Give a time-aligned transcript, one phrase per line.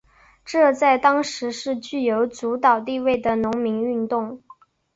[0.43, 4.41] 这在当时是具有主导地位的农民运动。